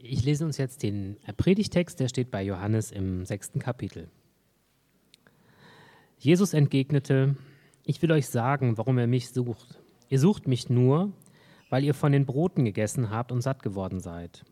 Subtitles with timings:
[0.00, 4.08] Ich lese uns jetzt den Predigtext, der steht bei Johannes im sechsten Kapitel.
[6.18, 7.34] Jesus entgegnete,
[7.82, 9.80] ich will euch sagen, warum ihr mich sucht.
[10.08, 11.12] Ihr sucht mich nur,
[11.68, 14.44] weil ihr von den Broten gegessen habt und satt geworden seid.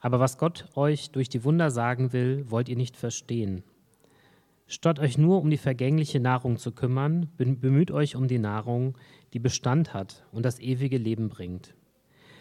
[0.00, 3.62] Aber was Gott euch durch die Wunder sagen will, wollt ihr nicht verstehen.
[4.66, 8.96] Statt euch nur um die vergängliche Nahrung zu kümmern, bemüht euch um die Nahrung,
[9.34, 11.74] die Bestand hat und das ewige Leben bringt.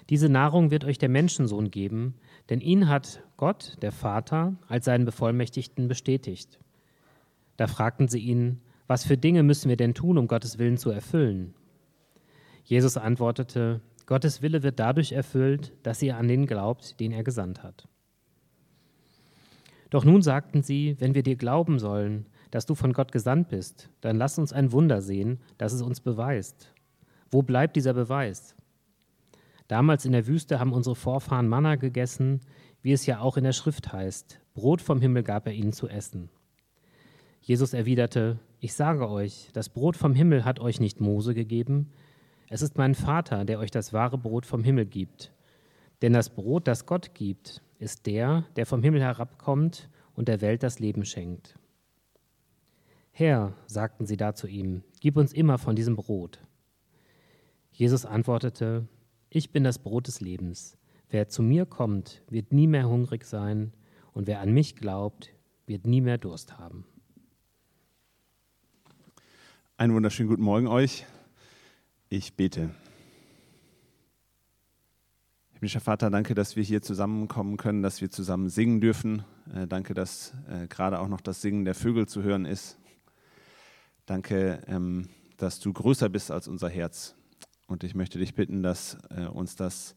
[0.09, 2.15] Diese Nahrung wird euch der Menschensohn geben,
[2.49, 6.59] denn ihn hat Gott, der Vater, als seinen Bevollmächtigten bestätigt.
[7.57, 10.91] Da fragten sie ihn, was für Dinge müssen wir denn tun, um Gottes Willen zu
[10.91, 11.55] erfüllen?
[12.63, 17.63] Jesus antwortete, Gottes Wille wird dadurch erfüllt, dass ihr an den glaubt, den er gesandt
[17.63, 17.87] hat.
[19.89, 23.89] Doch nun sagten sie, wenn wir dir glauben sollen, dass du von Gott gesandt bist,
[24.01, 26.73] dann lass uns ein Wunder sehen, das es uns beweist.
[27.31, 28.54] Wo bleibt dieser Beweis?
[29.67, 32.41] Damals in der Wüste haben unsere Vorfahren Manna gegessen,
[32.81, 34.39] wie es ja auch in der Schrift heißt.
[34.53, 36.29] Brot vom Himmel gab er ihnen zu essen.
[37.41, 41.91] Jesus erwiderte, ich sage euch, das Brot vom Himmel hat euch nicht Mose gegeben,
[42.47, 45.31] es ist mein Vater, der euch das wahre Brot vom Himmel gibt.
[46.01, 50.61] Denn das Brot, das Gott gibt, ist der, der vom Himmel herabkommt und der Welt
[50.63, 51.57] das Leben schenkt.
[53.11, 56.39] Herr, sagten sie da zu ihm, gib uns immer von diesem Brot.
[57.71, 58.87] Jesus antwortete,
[59.35, 60.77] ich bin das Brot des Lebens.
[61.09, 63.73] Wer zu mir kommt, wird nie mehr hungrig sein,
[64.13, 65.33] und wer an mich glaubt,
[65.67, 66.85] wird nie mehr Durst haben.
[69.75, 71.05] Einen wunderschönen guten Morgen euch.
[72.07, 72.69] Ich bete.
[75.51, 79.25] Himmlischer Vater, danke, dass wir hier zusammenkommen können, dass wir zusammen singen dürfen.
[79.53, 82.77] Äh, danke, dass äh, gerade auch noch das Singen der Vögel zu hören ist.
[84.05, 87.15] Danke, ähm, dass du größer bist als unser Herz.
[87.67, 89.95] Und ich möchte dich bitten, dass äh, uns das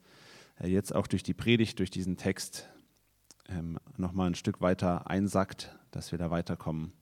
[0.61, 2.69] äh, jetzt auch durch die Predigt, durch diesen Text
[3.49, 6.93] ähm, nochmal ein Stück weiter einsackt, dass wir da weiterkommen,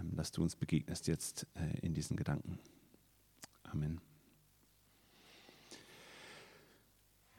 [0.00, 2.58] ähm, dass du uns begegnest jetzt äh, in diesen Gedanken.
[3.64, 4.00] Amen.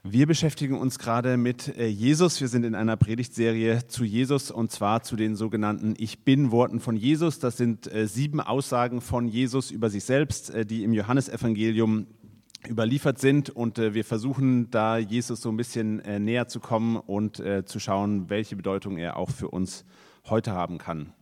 [0.02, 2.40] Wir beschäftigen uns gerade mit äh, Jesus.
[2.40, 6.80] Wir sind in einer Predigtserie zu Jesus und zwar zu den sogenannten Ich bin Worten
[6.80, 7.38] von Jesus.
[7.38, 12.06] Das sind äh, sieben Aussagen von Jesus über sich selbst, äh, die im Johannesevangelium
[12.68, 17.78] überliefert sind und wir versuchen da Jesus so ein bisschen näher zu kommen und zu
[17.80, 19.84] schauen, welche Bedeutung er auch für uns
[20.28, 21.14] heute haben kann.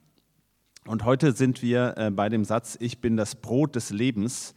[0.85, 4.55] Und heute sind wir bei dem Satz, ich bin das Brot des Lebens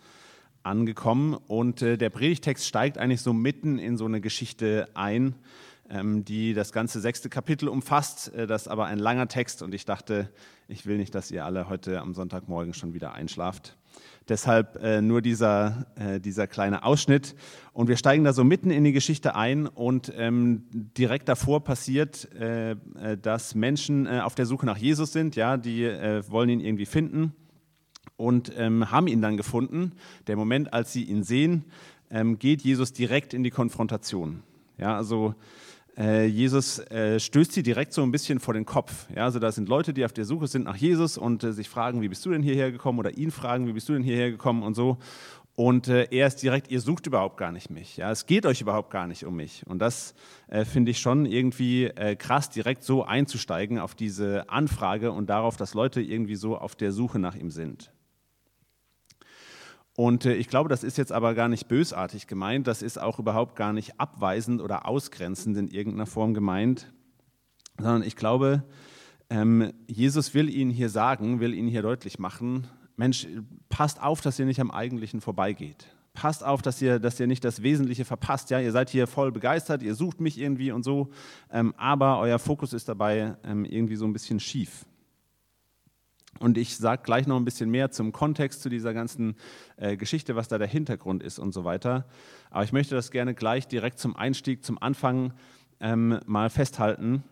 [0.64, 5.36] angekommen und äh, der Predigtext steigt eigentlich so mitten in so eine Geschichte ein,
[5.90, 8.34] ähm, die das ganze sechste Kapitel umfasst.
[8.34, 10.30] Äh, das ist aber ein langer Text und ich dachte,
[10.68, 13.78] ich will nicht, dass ihr alle heute am Sonntagmorgen schon wieder einschlaft.
[14.30, 17.36] Deshalb äh, nur dieser, äh, dieser kleine Ausschnitt.
[17.74, 22.32] Und wir steigen da so mitten in die Geschichte ein und ähm, direkt davor passiert,
[22.36, 25.36] äh, äh, dass Menschen auf der Suche nach Jesus sind.
[25.36, 25.84] Ja, die
[26.28, 27.34] wollen ihn irgendwie finden
[28.18, 29.94] und ähm, haben ihn dann gefunden.
[30.28, 31.66] Der Moment, als sie ihn sehen,
[32.10, 34.44] ähm, geht Jesus direkt in die Konfrontation.
[34.78, 35.34] Ja, also äh,
[36.02, 39.08] Jesus äh, stößt sie direkt so ein bisschen vor den Kopf.
[39.16, 41.70] Ja, also da sind Leute, die auf der Suche sind nach Jesus und äh, sich
[41.70, 43.00] fragen, wie bist du denn hierher gekommen?
[43.00, 44.98] Oder ihn fragen, wie bist du denn hierher gekommen und so.
[45.56, 47.98] Und äh, er ist direkt, ihr sucht überhaupt gar nicht mich.
[47.98, 49.64] Ja, es geht euch überhaupt gar nicht um mich.
[49.68, 50.16] Und das
[50.48, 55.58] äh, finde ich schon irgendwie äh, krass, direkt so einzusteigen auf diese Anfrage und darauf,
[55.58, 57.92] dass Leute irgendwie so auf der Suche nach ihm sind.
[60.02, 63.20] Und äh, ich glaube, das ist jetzt aber gar nicht bösartig gemeint, das ist auch
[63.20, 66.92] überhaupt gar nicht abweisend oder ausgrenzend in irgendeiner Form gemeint,
[67.78, 68.64] sondern ich glaube,
[69.30, 73.28] ähm, Jesus will ihnen hier sagen, will ihnen hier deutlich machen, Mensch,
[73.70, 75.86] passt auf, dass ihr nicht am Eigentlichen vorbeigeht.
[76.16, 78.50] Passt auf, dass ihr, dass ihr nicht das Wesentliche verpasst.
[78.50, 81.12] Ja, ihr seid hier voll begeistert, ihr sucht mich irgendwie und so,
[81.52, 84.84] ähm, aber euer Fokus ist dabei ähm, irgendwie so ein bisschen schief.
[86.40, 89.36] Und ich sage gleich noch ein bisschen mehr zum Kontext zu dieser ganzen
[89.78, 92.06] äh, Geschichte, was da der Hintergrund ist und so weiter.
[92.50, 95.34] Aber ich möchte das gerne gleich direkt zum Einstieg, zum Anfang
[95.80, 97.24] ähm, mal festhalten,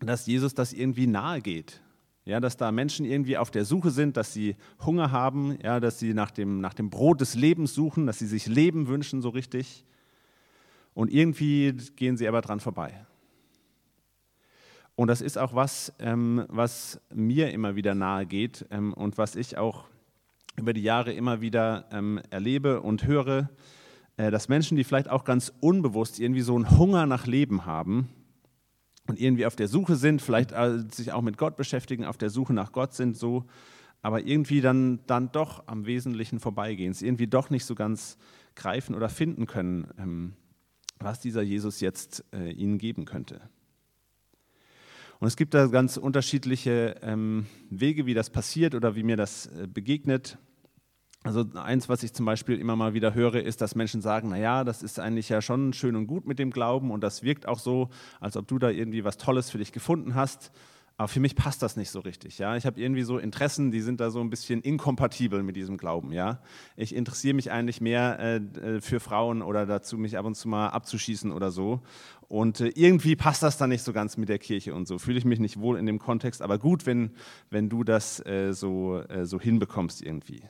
[0.00, 1.80] dass Jesus das irgendwie nahe geht.
[2.24, 4.54] Ja, dass da Menschen irgendwie auf der Suche sind, dass sie
[4.84, 8.26] Hunger haben, ja, dass sie nach dem, nach dem Brot des Lebens suchen, dass sie
[8.26, 9.84] sich Leben wünschen, so richtig.
[10.94, 13.06] Und irgendwie gehen sie aber dran vorbei.
[14.94, 19.36] Und das ist auch was, ähm, was mir immer wieder nahe geht ähm, und was
[19.36, 19.84] ich auch
[20.56, 23.48] über die Jahre immer wieder ähm, erlebe und höre,
[24.16, 28.10] äh, dass Menschen, die vielleicht auch ganz unbewusst irgendwie so einen Hunger nach Leben haben
[29.08, 32.30] und irgendwie auf der Suche sind, vielleicht äh, sich auch mit Gott beschäftigen, auf der
[32.30, 33.46] Suche nach Gott sind, so,
[34.02, 38.18] aber irgendwie dann, dann doch am Wesentlichen vorbeigehen, es irgendwie doch nicht so ganz
[38.54, 40.32] greifen oder finden können, ähm,
[40.98, 43.40] was dieser Jesus jetzt äh, ihnen geben könnte.
[45.22, 49.46] Und es gibt da ganz unterschiedliche ähm, Wege, wie das passiert oder wie mir das
[49.46, 50.36] äh, begegnet.
[51.22, 54.64] Also eins, was ich zum Beispiel immer mal wieder höre, ist, dass Menschen sagen, naja,
[54.64, 57.60] das ist eigentlich ja schon schön und gut mit dem Glauben und das wirkt auch
[57.60, 57.88] so,
[58.18, 60.50] als ob du da irgendwie was Tolles für dich gefunden hast.
[60.96, 62.38] Aber für mich passt das nicht so richtig.
[62.38, 62.56] Ja?
[62.56, 66.12] Ich habe irgendwie so Interessen, die sind da so ein bisschen inkompatibel mit diesem Glauben.
[66.12, 66.40] Ja?
[66.76, 70.48] Ich interessiere mich eigentlich mehr äh, äh, für Frauen oder dazu, mich ab und zu
[70.48, 71.80] mal abzuschießen oder so.
[72.28, 74.98] Und äh, irgendwie passt das dann nicht so ganz mit der Kirche und so.
[74.98, 77.10] Fühle ich mich nicht wohl in dem Kontext, aber gut, wenn,
[77.50, 80.42] wenn du das äh, so, äh, so hinbekommst irgendwie.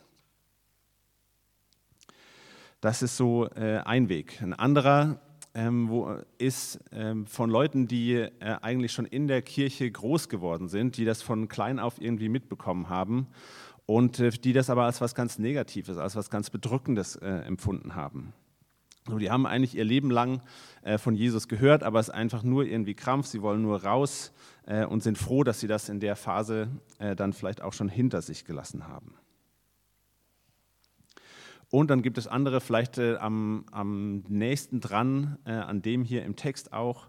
[2.81, 4.43] Das ist so äh, ein Weg.
[4.43, 5.21] Ein anderer
[5.55, 10.69] ähm, wo, ist ähm, von Leuten, die äh, eigentlich schon in der Kirche groß geworden
[10.69, 13.27] sind, die das von klein auf irgendwie mitbekommen haben
[13.87, 17.95] und äh, die das aber als was ganz Negatives, als was ganz Bedrückendes äh, empfunden
[17.95, 18.33] haben.
[19.09, 20.43] So, die haben eigentlich ihr Leben lang
[20.83, 24.33] äh, von Jesus gehört, aber es ist einfach nur irgendwie Krampf, sie wollen nur raus
[24.65, 26.69] äh, und sind froh, dass sie das in der Phase
[26.99, 29.15] äh, dann vielleicht auch schon hinter sich gelassen haben.
[31.73, 36.23] Und dann gibt es andere, vielleicht äh, am, am nächsten dran, äh, an dem hier
[36.23, 37.09] im Text auch,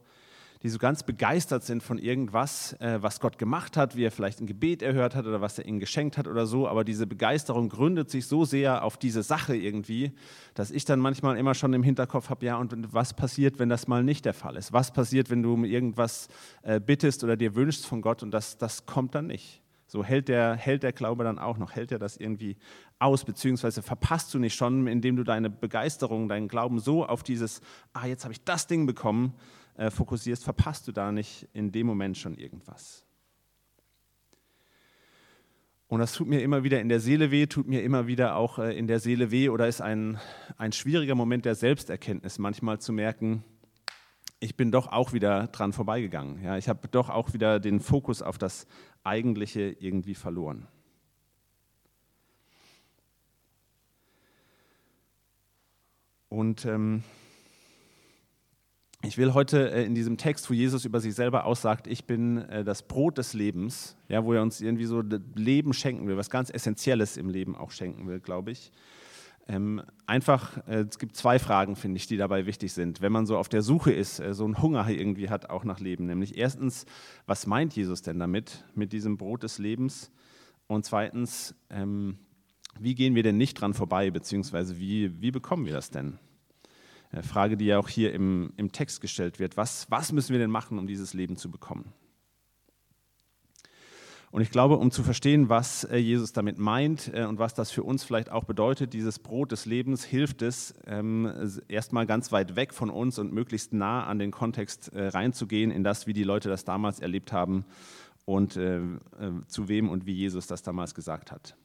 [0.62, 4.40] die so ganz begeistert sind von irgendwas, äh, was Gott gemacht hat, wie er vielleicht
[4.40, 6.66] ein Gebet erhört hat oder was er ihnen geschenkt hat oder so.
[6.66, 10.14] Aber diese Begeisterung gründet sich so sehr auf diese Sache irgendwie,
[10.54, 13.90] dass ich dann manchmal immer schon im Hinterkopf habe, ja, und was passiert, wenn das
[13.90, 14.72] mal nicht der Fall ist?
[14.72, 16.30] Was passiert, wenn du um irgendwas
[16.62, 19.63] äh, bittest oder dir wünschst von Gott und das, das kommt dann nicht?
[19.88, 22.58] So hält der, hält der Glaube dann auch noch, hält er das irgendwie
[23.00, 27.62] aus, beziehungsweise verpasst du nicht schon, indem du deine Begeisterung, deinen Glauben so auf dieses,
[27.94, 29.34] ah, jetzt habe ich das Ding bekommen,
[29.76, 33.06] äh, fokussierst, verpasst du da nicht in dem Moment schon irgendwas.
[35.88, 38.58] Und das tut mir immer wieder in der Seele weh, tut mir immer wieder auch
[38.58, 40.18] äh, in der Seele weh oder ist ein,
[40.58, 43.44] ein schwieriger Moment der Selbsterkenntnis, manchmal zu merken,
[44.40, 46.44] ich bin doch auch wieder dran vorbeigegangen.
[46.44, 48.68] Ja, ich habe doch auch wieder den Fokus auf das
[49.04, 50.68] Eigentliche irgendwie verloren.
[56.30, 57.04] Und ähm,
[59.04, 62.38] ich will heute äh, in diesem Text, wo Jesus über sich selber aussagt, ich bin
[62.50, 65.04] äh, das Brot des Lebens, ja, wo er uns irgendwie so
[65.36, 68.72] Leben schenken will, was ganz Essentielles im Leben auch schenken will, glaube ich.
[69.48, 73.02] Ähm, einfach, äh, es gibt zwei Fragen, finde ich, die dabei wichtig sind.
[73.02, 75.80] Wenn man so auf der Suche ist, äh, so einen Hunger irgendwie hat, auch nach
[75.80, 76.06] Leben.
[76.06, 76.86] Nämlich erstens,
[77.26, 80.12] was meint Jesus denn damit, mit diesem Brot des Lebens?
[80.68, 82.18] Und zweitens, ähm,
[82.80, 86.20] wie gehen wir denn nicht dran vorbei, beziehungsweise wie, wie bekommen wir das denn?
[87.12, 89.58] Äh, Frage, die ja auch hier im, im Text gestellt wird.
[89.58, 91.94] Was, was müssen wir denn machen, um dieses Leben zu bekommen?
[94.34, 97.70] Und ich glaube, um zu verstehen, was äh, Jesus damit meint äh, und was das
[97.70, 101.32] für uns vielleicht auch bedeutet, dieses Brot des Lebens, hilft es, ähm,
[101.68, 106.08] erstmal ganz weit weg von uns und möglichst nah an den Kontext reinzugehen, in das,
[106.08, 107.64] wie die Leute das damals erlebt haben
[108.26, 111.56] und zu wem und wie Jesus das damals gesagt hat.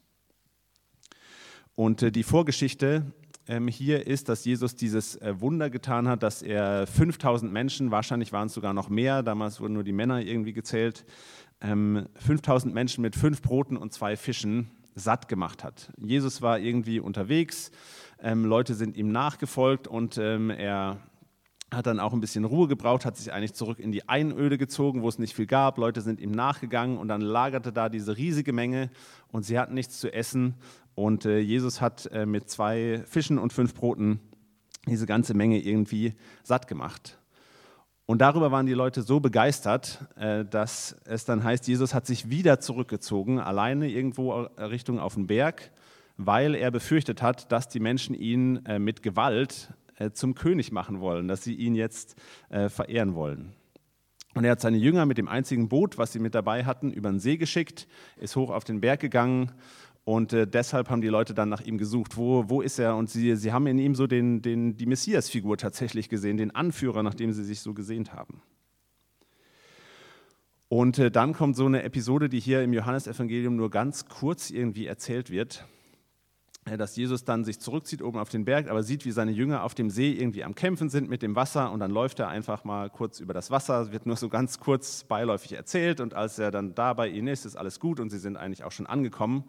[1.74, 3.06] Und äh, die Vorgeschichte
[3.48, 8.32] ähm, hier ist, dass Jesus dieses äh, Wunder getan hat, dass er 5000 Menschen, wahrscheinlich
[8.32, 11.06] waren es sogar noch mehr, damals wurden nur die Männer irgendwie gezählt,
[11.60, 15.92] 5000 ähm, Menschen mit fünf Broten und zwei Fischen satt gemacht hat.
[15.98, 17.70] Jesus war irgendwie unterwegs,
[18.20, 20.98] ähm, Leute sind ihm nachgefolgt und er
[21.70, 25.02] hat dann auch ein bisschen Ruhe gebraucht, hat sich eigentlich zurück in die Einöde gezogen,
[25.02, 25.76] wo es nicht viel gab.
[25.76, 28.90] Leute sind ihm nachgegangen und dann lagerte da diese riesige Menge
[29.30, 30.54] und sie hatten nichts zu essen
[30.94, 34.20] und äh, Jesus hat äh, mit zwei Fischen und fünf Broten
[34.86, 37.17] diese ganze Menge irgendwie satt gemacht.
[38.10, 42.30] Und darüber waren die Leute so begeistert, äh, dass es dann heißt, Jesus hat sich
[42.30, 45.70] wieder zurückgezogen, alleine irgendwo Richtung auf den Berg,
[46.16, 51.00] weil er befürchtet hat, dass die Menschen ihn äh, mit Gewalt äh, zum König machen
[51.00, 52.16] wollen, dass sie ihn jetzt
[52.48, 53.52] äh, verehren wollen.
[54.34, 57.10] Und er hat seine Jünger mit dem einzigen Boot, was sie mit dabei hatten, über
[57.10, 59.52] den See geschickt, ist hoch auf den Berg gegangen
[60.08, 62.16] und äh, deshalb haben die Leute dann nach ihm gesucht.
[62.16, 62.96] Wo, wo ist er?
[62.96, 67.02] Und sie, sie haben in ihm so den, den, die Messias-Figur tatsächlich gesehen, den Anführer,
[67.02, 68.40] nach dem sie sich so gesehnt haben.
[70.68, 74.86] Und äh, dann kommt so eine Episode, die hier im Johannesevangelium nur ganz kurz irgendwie
[74.86, 75.66] erzählt wird,
[76.64, 79.62] äh, dass Jesus dann sich zurückzieht oben auf den Berg, aber sieht, wie seine Jünger
[79.62, 82.64] auf dem See irgendwie am Kämpfen sind mit dem Wasser und dann läuft er einfach
[82.64, 86.50] mal kurz über das Wasser, wird nur so ganz kurz beiläufig erzählt und als er
[86.50, 89.44] dann da bei ihnen ist, ist alles gut und sie sind eigentlich auch schon angekommen.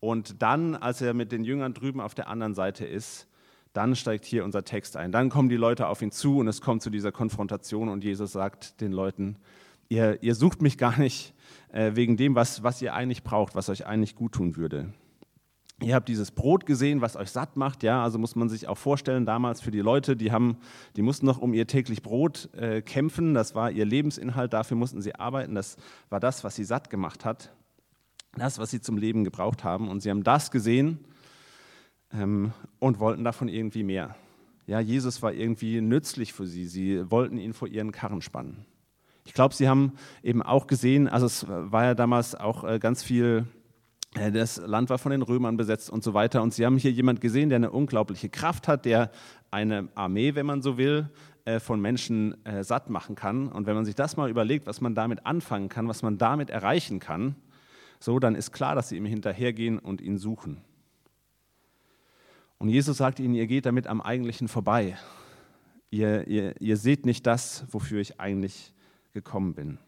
[0.00, 3.26] Und dann, als er mit den Jüngern drüben auf der anderen Seite ist,
[3.72, 5.12] dann steigt hier unser Text ein.
[5.12, 8.32] Dann kommen die Leute auf ihn zu und es kommt zu dieser Konfrontation und Jesus
[8.32, 9.36] sagt den Leuten,
[9.88, 11.34] ihr, ihr sucht mich gar nicht
[11.72, 14.92] äh, wegen dem, was, was ihr eigentlich braucht, was euch eigentlich gut tun würde.
[15.80, 18.78] Ihr habt dieses Brot gesehen, was euch satt macht, ja, also muss man sich auch
[18.78, 20.56] vorstellen, damals für die Leute, die haben,
[20.96, 25.00] die mussten noch um ihr täglich Brot äh, kämpfen, das war ihr Lebensinhalt, dafür mussten
[25.02, 25.76] sie arbeiten, das
[26.10, 27.52] war das, was sie satt gemacht hat,
[28.36, 30.98] das, was sie zum Leben gebraucht haben und sie haben das gesehen
[32.12, 34.16] ähm, und wollten davon irgendwie mehr.
[34.66, 38.66] Ja, Jesus war irgendwie nützlich für sie, sie wollten ihn vor ihren Karren spannen.
[39.24, 39.92] Ich glaube, sie haben
[40.22, 43.46] eben auch gesehen, also es war ja damals auch äh, ganz viel
[44.14, 46.42] äh, das Land war von den Römern besetzt und so weiter.
[46.42, 49.10] Und sie haben hier jemand gesehen, der eine unglaubliche Kraft hat, der
[49.50, 51.10] eine Armee, wenn man so will,
[51.44, 53.48] äh, von Menschen satt machen kann.
[53.48, 56.50] Und wenn man sich das mal überlegt, was man damit anfangen kann, was man damit
[56.50, 57.36] erreichen kann,
[58.00, 60.62] so, dann ist klar, dass sie ihm hinterhergehen und ihn suchen.
[62.58, 64.96] Und Jesus sagt ihnen, ihr geht damit am Eigentlichen vorbei.
[65.90, 68.72] Ihr, ihr, ihr seht nicht das, wofür ich eigentlich
[69.12, 69.78] gekommen bin.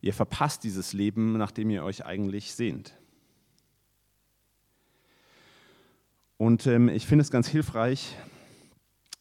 [0.00, 2.96] Ihr verpasst dieses Leben, nach dem ihr euch eigentlich sehnt.
[6.36, 8.14] Und ähm, ich finde es ganz hilfreich,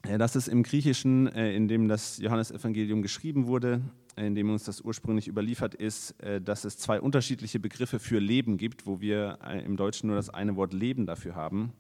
[0.03, 3.81] äh, dass es im Griechischen, äh, in dem das Johannesevangelium geschrieben wurde,
[4.15, 8.57] in dem uns das ursprünglich überliefert ist, äh, dass es zwei unterschiedliche Begriffe für Leben
[8.57, 11.73] gibt, wo wir äh, im Deutschen nur das eine Wort Leben dafür haben.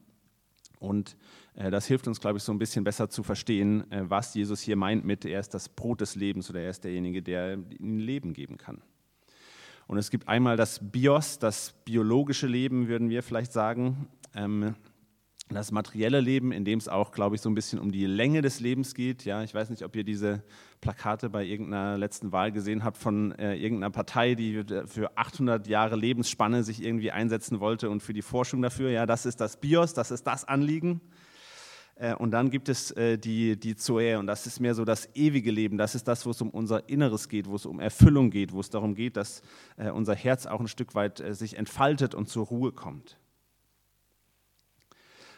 [0.79, 1.15] Und
[1.55, 4.75] äh, das hilft uns, glaube ich, so ein bisschen besser zu verstehen, was Jesus hier
[4.75, 8.33] meint mit, er ist das Brot des Lebens oder er ist derjenige, der ihnen Leben
[8.33, 8.81] geben kann.
[9.87, 14.07] Und es gibt einmal das Bios, das biologische Leben, würden wir vielleicht sagen.
[15.49, 18.41] Das materielle Leben, in dem es auch, glaube ich, so ein bisschen um die Länge
[18.41, 19.25] des Lebens geht.
[19.25, 20.43] Ja, ich weiß nicht, ob ihr diese
[20.81, 25.97] Plakate bei irgendeiner letzten Wahl gesehen habt von äh, irgendeiner Partei, die für 800 Jahre
[25.97, 28.89] Lebensspanne sich irgendwie einsetzen wollte und für die Forschung dafür.
[28.89, 30.99] Ja, das ist das BIOS, das ist das Anliegen.
[31.93, 35.09] Äh, und dann gibt es äh, die, die Zoe und das ist mehr so das
[35.13, 35.77] ewige Leben.
[35.77, 38.61] Das ist das, wo es um unser Inneres geht, wo es um Erfüllung geht, wo
[38.61, 39.43] es darum geht, dass
[39.77, 43.19] äh, unser Herz auch ein Stück weit sich entfaltet und zur Ruhe kommt.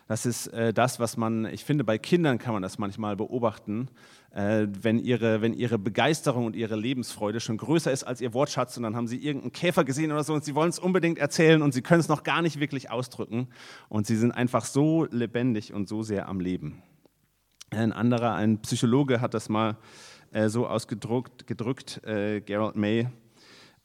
[0.07, 3.89] Das ist äh, das, was man, ich finde, bei Kindern kann man das manchmal beobachten,
[4.31, 8.77] äh, wenn, ihre, wenn ihre Begeisterung und ihre Lebensfreude schon größer ist als ihr Wortschatz
[8.77, 11.61] und dann haben sie irgendeinen Käfer gesehen oder so und sie wollen es unbedingt erzählen
[11.61, 13.49] und sie können es noch gar nicht wirklich ausdrücken
[13.89, 16.81] und sie sind einfach so lebendig und so sehr am Leben.
[17.69, 19.75] Ein anderer, ein Psychologe hat das mal
[20.31, 23.09] äh, so ausgedrückt, gedrückt, äh, Gerald May,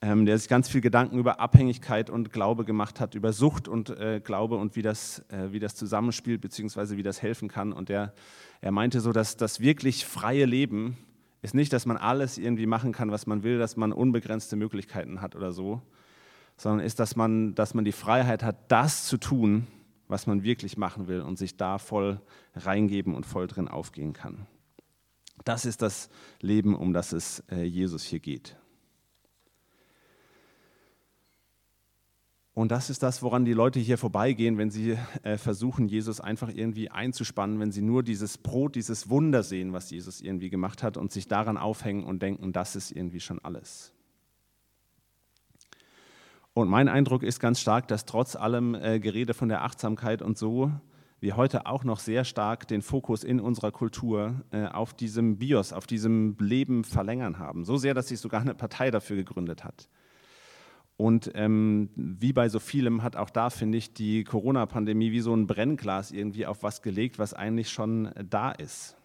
[0.03, 3.89] ähm, der sich ganz viel Gedanken über Abhängigkeit und Glaube gemacht hat, über Sucht und
[3.91, 7.73] äh, Glaube und wie das, äh, wie das zusammenspielt, beziehungsweise wie das helfen kann.
[7.73, 8.13] Und der,
[8.61, 10.99] er meinte so, dass das wirklich freie Leben
[11.43, 15.21] ist nicht, dass man alles irgendwie machen kann, was man will, dass man unbegrenzte Möglichkeiten
[15.21, 15.83] hat oder so,
[16.57, 19.67] sondern ist, dass man, dass man die Freiheit hat, das zu tun,
[20.07, 22.21] was man wirklich machen will und sich da voll
[22.55, 24.47] reingeben und voll drin aufgehen kann.
[25.45, 28.57] Das ist das Leben, um das es äh, Jesus hier geht.
[32.55, 36.51] Und das ist das, woran die Leute hier vorbeigehen, wenn sie äh, versuchen, Jesus einfach
[36.53, 40.99] irgendwie einzuspannen, wenn sie nur dieses Brot, dieses Wunder sehen, was Jesus irgendwie gemacht hat
[40.99, 43.95] und sich daran aufhängen und denken, das ist irgendwie schon alles.
[46.53, 50.37] Und mein Eindruck ist ganz stark, dass trotz allem äh, Gerede von der Achtsamkeit und
[50.37, 50.71] so,
[51.21, 55.73] wir heute auch noch sehr stark den Fokus in unserer Kultur äh, auf diesem Bios,
[55.73, 57.65] auf diesem Leben verlängern haben.
[57.65, 59.89] So sehr, dass sich sogar eine Partei dafür gegründet hat.
[61.03, 65.35] Und ähm, wie bei so vielem hat auch da, finde ich, die Corona-Pandemie wie so
[65.35, 68.97] ein Brennglas irgendwie auf was gelegt, was eigentlich schon da ist.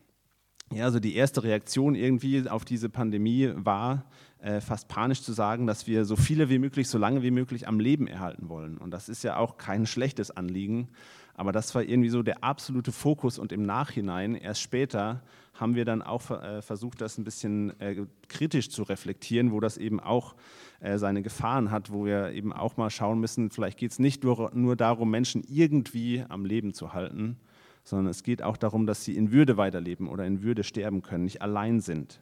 [0.71, 4.05] Ja, also die erste Reaktion irgendwie auf diese Pandemie war,
[4.37, 7.67] äh, fast panisch zu sagen, dass wir so viele wie möglich, so lange wie möglich
[7.67, 8.77] am Leben erhalten wollen.
[8.77, 10.89] Und das ist ja auch kein schlechtes Anliegen,
[11.37, 15.21] aber das war irgendwie so der absolute Fokus und im Nachhinein, erst später,
[15.53, 19.77] haben wir dann auch äh, versucht, das ein bisschen äh, kritisch zu reflektieren, wo das
[19.77, 20.35] eben auch
[20.79, 24.23] äh, seine Gefahren hat, wo wir eben auch mal schauen müssen, vielleicht geht es nicht
[24.23, 27.37] nur, darum, Menschen irgendwie am Leben zu halten,
[27.83, 31.25] sondern es geht auch darum, dass sie in Würde weiterleben oder in Würde sterben können,
[31.25, 32.19] nicht allein sind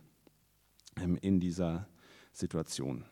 [1.01, 1.87] ähm, in dieser
[2.33, 3.05] Situation.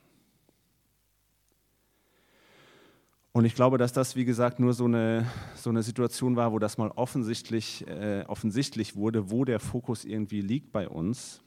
[3.36, 5.26] Und ich glaube, dass das, wie gesagt, nur so eine,
[5.56, 10.42] so eine Situation war, wo das mal offensichtlich, äh, offensichtlich wurde, wo der Fokus irgendwie
[10.42, 11.42] liegt bei uns.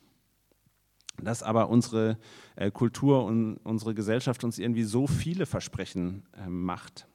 [1.23, 2.19] Dass aber unsere
[2.57, 7.07] äh, Kultur und unsere Gesellschaft uns irgendwie so viele Versprechen äh, macht,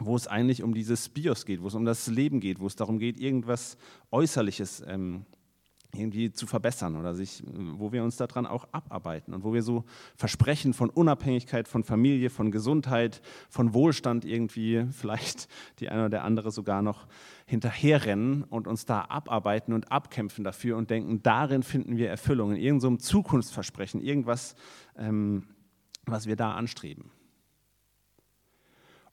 [0.00, 2.74] wo es eigentlich um dieses Bios geht, wo es um das Leben geht, wo es
[2.74, 3.78] darum geht, irgendwas
[4.10, 5.26] Äußerliches ähm,
[5.94, 9.84] irgendwie zu verbessern oder sich, wo wir uns daran auch abarbeiten und wo wir so
[10.16, 16.50] Versprechen von Unabhängigkeit, von Familie, von Gesundheit, von Wohlstand irgendwie vielleicht die eine oder andere
[16.50, 17.06] sogar noch
[17.46, 22.56] hinterherrennen und uns da abarbeiten und abkämpfen dafür und denken, darin finden wir Erfüllung, in
[22.56, 24.56] irgendeinem Zukunftsversprechen, irgendwas,
[24.96, 25.44] ähm,
[26.04, 27.10] was wir da anstreben.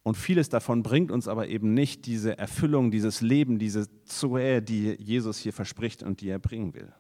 [0.04, 4.96] Und vieles davon bringt uns aber eben nicht diese Erfüllung, dieses Leben, diese Zoe, die
[5.00, 6.94] Jesus hier verspricht und die er bringen will.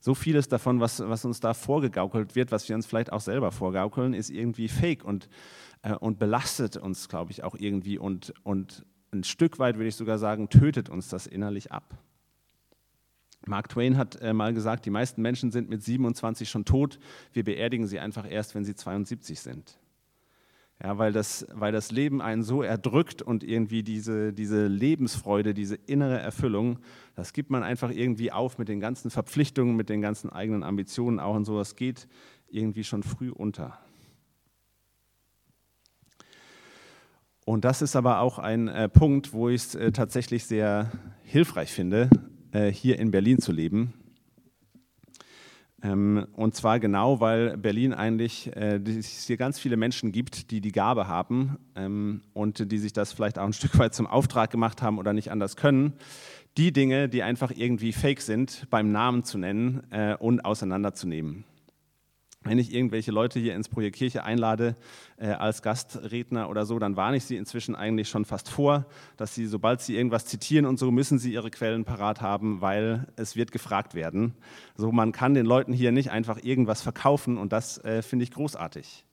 [0.00, 3.52] So vieles davon, was, was uns da vorgegaukelt wird, was wir uns vielleicht auch selber
[3.52, 5.28] vorgaukeln, ist irgendwie fake und,
[5.82, 9.94] äh, und belastet uns, glaube ich, auch irgendwie und, und ein Stück weit, würde ich
[9.94, 11.96] sogar sagen, tötet uns das innerlich ab.
[13.46, 16.98] Mark Twain hat äh, mal gesagt, die meisten Menschen sind mit 27 schon tot,
[17.32, 19.78] wir beerdigen sie einfach erst, wenn sie 72 sind.
[20.82, 25.76] Ja, weil, das, weil das Leben einen so erdrückt und irgendwie diese, diese Lebensfreude, diese
[25.76, 26.80] innere Erfüllung,
[27.14, 31.20] das gibt man einfach irgendwie auf mit den ganzen Verpflichtungen, mit den ganzen eigenen Ambitionen
[31.20, 31.56] auch und so.
[31.56, 32.08] Das geht
[32.48, 33.78] irgendwie schon früh unter.
[37.44, 40.90] Und das ist aber auch ein äh, Punkt, wo ich es äh, tatsächlich sehr
[41.22, 42.10] hilfreich finde,
[42.52, 43.94] äh, hier in Berlin zu leben
[45.84, 50.70] und zwar genau, weil Berlin eigentlich äh, es hier ganz viele Menschen gibt, die die
[50.70, 54.80] Gabe haben ähm, und die sich das vielleicht auch ein Stück weit zum Auftrag gemacht
[54.80, 55.94] haben oder nicht anders können,
[56.56, 61.44] die Dinge, die einfach irgendwie fake sind, beim Namen zu nennen äh, und auseinanderzunehmen.
[62.44, 64.74] Wenn ich irgendwelche Leute hier ins Projekt Kirche einlade
[65.16, 69.34] äh, als Gastredner oder so, dann warne ich sie inzwischen eigentlich schon fast vor, dass
[69.34, 73.36] sie, sobald sie irgendwas zitieren und so, müssen sie ihre Quellen parat haben, weil es
[73.36, 74.34] wird gefragt werden.
[74.76, 78.32] So, man kann den Leuten hier nicht einfach irgendwas verkaufen und das äh, finde ich
[78.32, 79.04] großartig.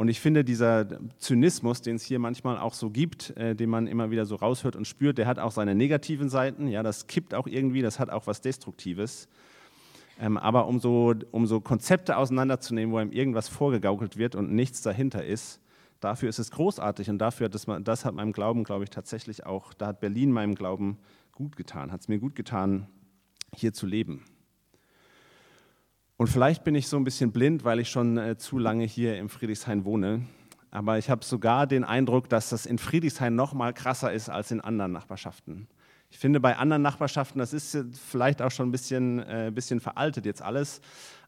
[0.00, 0.86] Und ich finde, dieser
[1.18, 4.74] Zynismus, den es hier manchmal auch so gibt, äh, den man immer wieder so raushört
[4.74, 6.68] und spürt, der hat auch seine negativen Seiten.
[6.68, 9.28] Ja, das kippt auch irgendwie, das hat auch was Destruktives.
[10.20, 14.82] Ähm, aber um so, um so Konzepte auseinanderzunehmen, wo einem irgendwas vorgegaukelt wird und nichts
[14.82, 15.60] dahinter ist,
[15.98, 19.46] dafür ist es großartig und dafür hat das, das hat meinem Glauben, glaube ich, tatsächlich
[19.46, 20.98] auch, da hat Berlin meinem Glauben
[21.32, 22.86] gut getan, hat es mir gut getan,
[23.56, 24.22] hier zu leben.
[26.18, 29.16] Und vielleicht bin ich so ein bisschen blind, weil ich schon äh, zu lange hier
[29.16, 30.26] im Friedrichshain wohne.
[30.70, 34.50] Aber ich habe sogar den Eindruck, dass das in Friedrichshain noch mal krasser ist als
[34.50, 35.66] in anderen Nachbarschaften.
[36.10, 40.26] Ich finde, bei anderen Nachbarschaften, das ist vielleicht auch schon ein bisschen, äh, bisschen veraltet
[40.26, 40.80] jetzt alles,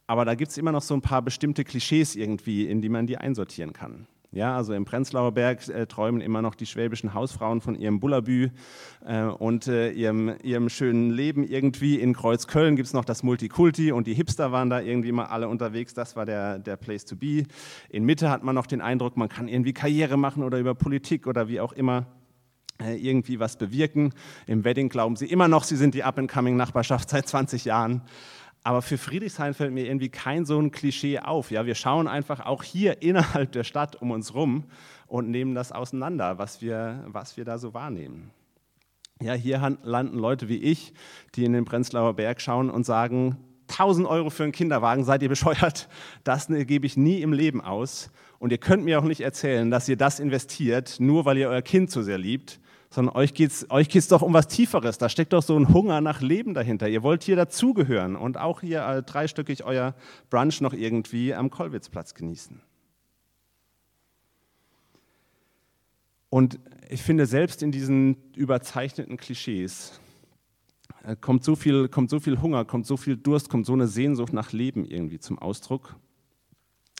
[0.07, 3.07] aber da gibt es immer noch so ein paar bestimmte Klischees irgendwie, in die man
[3.07, 4.07] die einsortieren kann.
[4.35, 8.49] Ja, also im Prenzlauer Berg äh, träumen immer noch die schwäbischen Hausfrauen von ihrem Bullabü
[9.05, 12.01] äh, und äh, ihrem, ihrem schönen Leben irgendwie.
[12.01, 15.49] In Kreuzköln gibt es noch das Multikulti und die Hipster waren da irgendwie mal alle
[15.49, 15.93] unterwegs.
[15.93, 17.45] Das war der, der Place to be.
[17.91, 21.27] In Mitte hat man noch den Eindruck, man kann irgendwie Karriere machen oder über Politik
[21.27, 22.07] oder wie auch immer
[22.91, 24.13] irgendwie was bewirken.
[24.47, 28.03] Im Wedding glauben sie immer noch, sie sind die Up-and-Coming-Nachbarschaft seit 20 Jahren.
[28.65, 31.51] Aber für Friedrichshain fällt mir irgendwie kein so ein Klischee auf.
[31.51, 34.65] Ja, wir schauen einfach auch hier innerhalb der Stadt um uns rum
[35.07, 38.31] und nehmen das auseinander, was wir, was wir da so wahrnehmen.
[39.21, 40.95] Ja, hier landen Leute wie ich,
[41.35, 43.37] die in den Prenzlauer Berg schauen und sagen,
[43.69, 45.89] 1000 Euro für einen Kinderwagen, seid ihr bescheuert?
[46.25, 48.11] Das ne, gebe ich nie im Leben aus.
[48.39, 51.63] Und ihr könnt mir auch nicht erzählen, dass ihr das investiert, nur weil ihr euer
[51.63, 52.61] Kind so sehr liebt
[52.93, 54.99] sondern euch geht es euch geht's doch um was Tieferes.
[54.99, 56.89] Da steckt doch so ein Hunger nach Leben dahinter.
[56.89, 59.95] Ihr wollt hier dazugehören und auch hier äh, dreistöckig euer
[60.29, 62.61] Brunch noch irgendwie am Kollwitzplatz genießen.
[66.29, 69.99] Und ich finde, selbst in diesen überzeichneten Klischees
[71.03, 73.89] äh, kommt so, viel, kommt so viel Hunger, kommt so viel Durst, kommt so eine
[73.89, 75.97] Sehnsucht nach Leben irgendwie zum Ausdruck.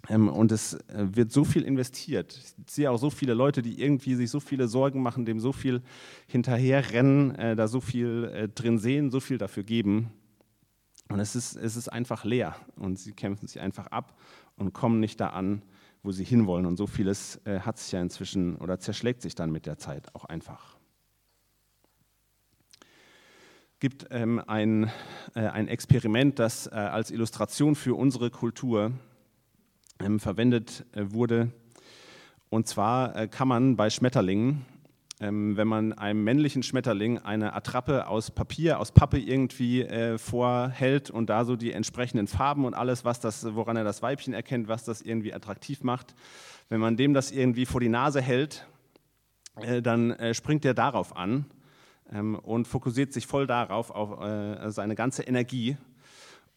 [0.09, 2.37] Ähm, und es äh, wird so viel investiert.
[2.37, 5.53] Ich sehe auch so viele Leute, die irgendwie sich so viele Sorgen machen, dem so
[5.53, 5.83] viel
[6.27, 10.11] hinterherrennen, äh, da so viel äh, drin sehen, so viel dafür geben.
[11.09, 12.57] Und es ist, es ist einfach leer.
[12.77, 14.19] Und sie kämpfen sich einfach ab
[14.57, 15.63] und kommen nicht da an,
[16.03, 16.67] wo sie hinwollen.
[16.67, 20.25] Und so vieles hat sich ja inzwischen oder zerschlägt sich dann mit der Zeit auch
[20.25, 20.79] einfach.
[23.75, 24.91] Es gibt ähm, ein,
[25.35, 28.93] ein Experiment, das als Illustration für unsere Kultur
[30.19, 31.51] verwendet äh, wurde.
[32.51, 34.65] Und zwar äh, kann man bei Schmetterlingen,
[35.21, 41.11] ähm, wenn man einem männlichen Schmetterling eine Attrappe aus Papier, aus Pappe irgendwie äh, vorhält
[41.11, 44.69] und da so die entsprechenden Farben und alles, was das, woran er das Weibchen erkennt,
[44.69, 46.15] was das irgendwie attraktiv macht,
[46.69, 48.67] wenn man dem das irgendwie vor die Nase hält,
[49.83, 51.45] dann springt er darauf an
[52.11, 54.19] ähm, und fokussiert sich voll darauf, auf
[54.73, 55.77] seine ganze Energie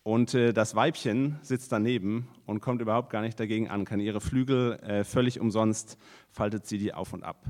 [0.05, 4.21] und äh, das Weibchen sitzt daneben und kommt überhaupt gar nicht dagegen an, kann ihre
[4.21, 5.97] Flügel äh, völlig umsonst,
[6.29, 7.43] faltet sie die auf und ab.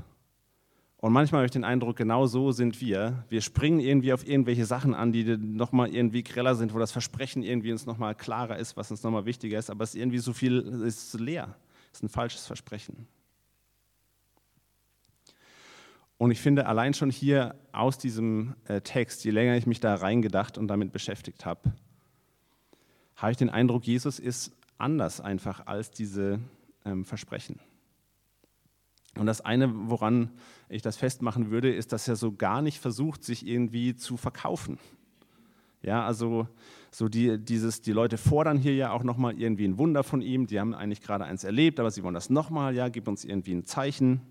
[0.95, 3.25] Und manchmal habe ich den Eindruck, genau so sind wir.
[3.27, 7.43] Wir springen irgendwie auf irgendwelche Sachen an, die nochmal irgendwie greller sind, wo das Versprechen
[7.43, 10.31] irgendwie uns nochmal klarer ist, was uns nochmal wichtiger ist, aber es ist irgendwie so
[10.31, 11.57] viel, es ist leer.
[11.91, 13.05] Es ist ein falsches Versprechen.
[16.17, 19.95] Und ich finde allein schon hier aus diesem äh, Text, je länger ich mich da
[19.95, 21.73] reingedacht und damit beschäftigt habe,
[23.25, 26.39] habe ich den Eindruck, Jesus ist anders einfach als diese
[26.85, 27.59] ähm, Versprechen.
[29.17, 30.29] Und das eine, woran
[30.69, 34.77] ich das festmachen würde, ist, dass er so gar nicht versucht, sich irgendwie zu verkaufen.
[35.81, 36.47] Ja, also
[36.91, 40.45] so die, dieses, die Leute fordern hier ja auch nochmal irgendwie ein Wunder von ihm.
[40.45, 43.55] Die haben eigentlich gerade eins erlebt, aber sie wollen das nochmal, ja, gib uns irgendwie
[43.55, 44.21] ein Zeichen.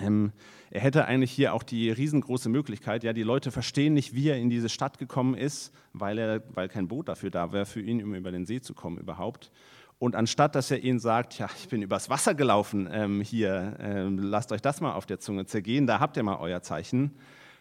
[0.00, 0.32] Ähm,
[0.70, 4.38] er hätte eigentlich hier auch die riesengroße Möglichkeit, ja, die Leute verstehen nicht, wie er
[4.38, 8.02] in diese Stadt gekommen ist, weil, er, weil kein Boot dafür da wäre, für ihn,
[8.02, 9.52] um über den See zu kommen überhaupt.
[9.98, 14.18] Und anstatt dass er ihnen sagt, ja, ich bin übers Wasser gelaufen ähm, hier, ähm,
[14.18, 17.12] lasst euch das mal auf der Zunge zergehen, da habt ihr mal euer Zeichen.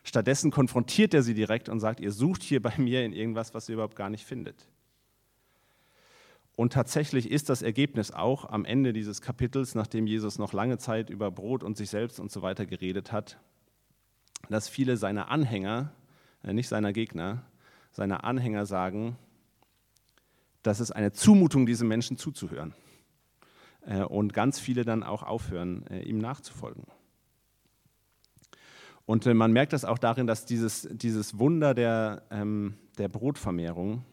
[0.03, 3.69] Stattdessen konfrontiert er sie direkt und sagt, ihr sucht hier bei mir in irgendwas, was
[3.69, 4.67] ihr überhaupt gar nicht findet.
[6.55, 11.09] Und tatsächlich ist das Ergebnis auch am Ende dieses Kapitels, nachdem Jesus noch lange Zeit
[11.09, 13.39] über Brot und sich selbst und so weiter geredet hat,
[14.49, 15.93] dass viele seiner Anhänger,
[16.43, 17.43] äh, nicht seiner Gegner,
[17.91, 19.17] seiner Anhänger sagen,
[20.61, 22.73] dass es eine Zumutung, diesem Menschen zuzuhören.
[23.81, 26.85] Äh, und ganz viele dann auch aufhören, äh, ihm nachzufolgen.
[29.05, 34.05] Und man merkt das auch darin, dass dieses, dieses Wunder der, ähm, der Brotvermehrung,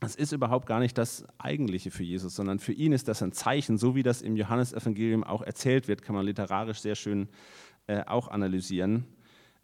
[0.00, 3.32] das ist überhaupt gar nicht das Eigentliche für Jesus, sondern für ihn ist das ein
[3.32, 7.28] Zeichen, so wie das im Johannesevangelium auch erzählt wird, kann man literarisch sehr schön
[7.86, 9.04] äh, auch analysieren.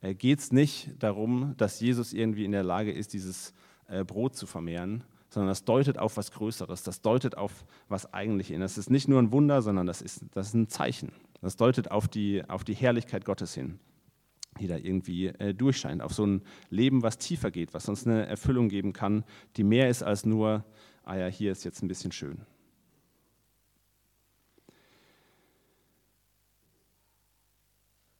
[0.00, 3.52] Äh, Geht es nicht darum, dass Jesus irgendwie in der Lage ist, dieses
[3.88, 8.58] äh, Brot zu vermehren, sondern das deutet auf was Größeres, das deutet auf was Eigentliches.
[8.58, 11.12] Das ist nicht nur ein Wunder, sondern das ist, das ist ein Zeichen.
[11.42, 13.78] Das deutet auf die, auf die Herrlichkeit Gottes hin
[14.60, 18.26] die da irgendwie äh, durchscheint, auf so ein Leben, was tiefer geht, was uns eine
[18.26, 19.24] Erfüllung geben kann,
[19.56, 20.64] die mehr ist als nur,
[21.04, 22.38] ah ja, hier ist jetzt ein bisschen schön.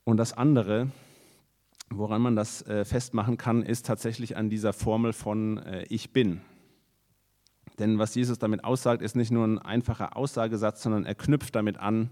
[0.05, 0.91] Und das andere,
[1.91, 6.41] woran man das äh, festmachen kann, ist tatsächlich an dieser Formel von äh, Ich bin.
[7.79, 11.79] Denn was Jesus damit aussagt, ist nicht nur ein einfacher Aussagesatz, sondern er knüpft damit
[11.79, 12.11] an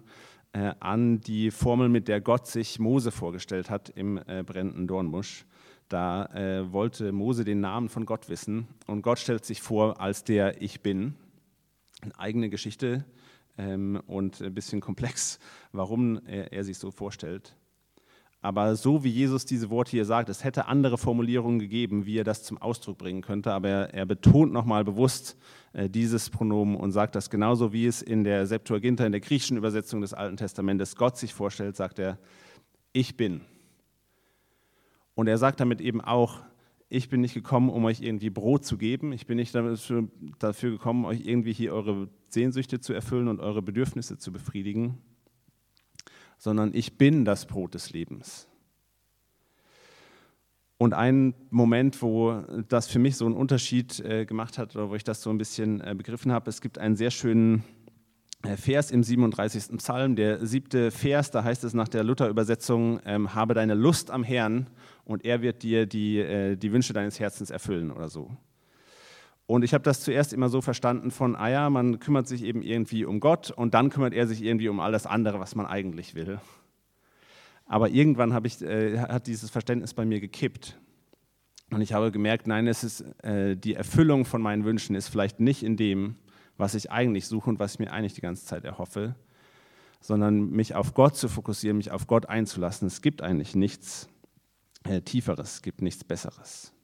[0.53, 5.45] an die Formel, mit der Gott sich Mose vorgestellt hat im äh, brennenden Dornbusch.
[5.89, 10.25] Da äh, wollte Mose den Namen von Gott wissen und Gott stellt sich vor als
[10.25, 11.15] der Ich Bin.
[12.01, 13.05] Eine eigene Geschichte
[13.57, 15.39] ähm, und ein bisschen komplex,
[15.73, 17.57] warum er sich so vorstellt.
[18.41, 22.25] Aber so wie Jesus diese Worte hier sagt, es hätte andere Formulierungen gegeben, wie er
[22.25, 25.37] das zum Ausdruck bringen könnte, aber er, er betont nochmal bewusst
[25.73, 29.57] äh, dieses Pronomen und sagt das genauso, wie es in der Septuaginta, in der griechischen
[29.57, 32.19] Übersetzung des Alten Testamentes Gott sich vorstellt, sagt er,
[32.93, 33.41] ich bin.
[35.15, 36.41] Und er sagt damit eben auch,
[36.89, 40.71] ich bin nicht gekommen, um euch irgendwie Brot zu geben, ich bin nicht dafür, dafür
[40.71, 44.99] gekommen, euch irgendwie hier eure Sehnsüchte zu erfüllen und eure Bedürfnisse zu befriedigen,
[46.39, 48.49] sondern ich bin das Brot des Lebens.
[50.79, 54.95] Und ein Moment, wo das für mich so einen Unterschied äh, gemacht hat oder wo
[54.95, 57.65] ich das so ein bisschen äh, begriffen habe, es gibt einen sehr schönen
[58.45, 59.77] äh, Vers im 37.
[59.79, 64.23] Psalm, der siebte Vers, da heißt es nach der Luther-Übersetzung, ähm, habe deine Lust am
[64.23, 64.69] Herrn
[65.05, 68.31] und er wird dir die, die Wünsche deines Herzens erfüllen oder so.
[69.49, 72.61] Und ich habe das zuerst immer so verstanden von, ah ja, man kümmert sich eben
[72.61, 75.65] irgendwie um Gott und dann kümmert er sich irgendwie um all das andere, was man
[75.65, 76.39] eigentlich will.
[77.65, 80.79] Aber irgendwann ich, äh, hat dieses Verständnis bei mir gekippt.
[81.71, 85.41] Und ich habe gemerkt, nein, es ist, äh, die Erfüllung von meinen Wünschen ist vielleicht
[85.41, 86.17] nicht in dem,
[86.59, 89.15] was ich eigentlich suche und was ich mir eigentlich die ganze Zeit erhoffe,
[90.03, 92.87] sondern mich auf Gott zu fokussieren, mich auf Gott einzulassen.
[92.87, 94.11] Es gibt eigentlich nichts
[94.85, 96.75] äh, Tieferes, es gibt nichts Besseres.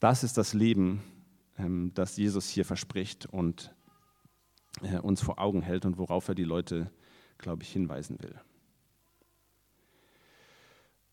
[0.00, 1.02] Das ist das Leben,
[1.58, 3.74] ähm, das Jesus hier verspricht und
[4.82, 6.90] äh, uns vor Augen hält und worauf er die Leute,
[7.38, 8.40] glaube ich, hinweisen will.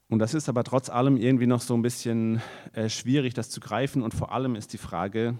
[0.08, 2.42] Und das ist aber trotz allem irgendwie noch so ein bisschen
[2.74, 4.04] äh, schwierig, das zu greifen.
[4.04, 5.38] Und vor allem ist die Frage,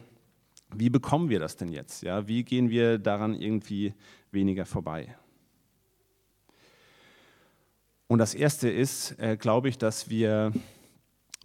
[0.74, 2.02] wie bekommen wir das denn jetzt?
[2.02, 3.94] Ja, wie gehen wir daran irgendwie
[4.32, 5.16] weniger vorbei?
[8.08, 10.52] Und das Erste ist, äh, glaube ich, dass wir